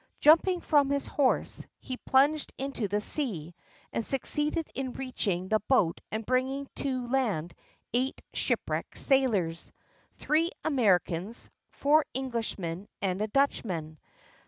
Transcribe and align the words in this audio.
Jumping 0.19 0.59
from 0.59 0.89
his 0.89 1.05
horse, 1.05 1.63
he 1.79 1.95
plunged 1.95 2.51
into 2.57 2.87
the 2.87 2.99
sea, 3.01 3.53
and 3.93 4.03
succeeded 4.03 4.67
in 4.73 4.93
reaching 4.93 5.47
the 5.47 5.59
boat 5.67 6.01
and 6.11 6.25
bringing 6.25 6.67
to 6.73 7.07
land 7.07 7.53
eight 7.93 8.19
shipwrecked 8.33 8.97
sailors— 8.97 9.71
three 10.17 10.49
Americans, 10.63 11.51
four 11.69 12.03
Englishmen, 12.15 12.87
and 13.03 13.21
a 13.21 13.27
Dutchman. 13.27 13.99